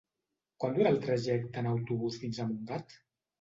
Quant 0.63 0.71
dura 0.77 0.93
el 0.93 0.97
trajecte 1.03 1.63
en 1.63 1.69
autobús 1.73 2.19
fins 2.25 2.41
a 2.41 2.49
Montgat? 2.49 2.99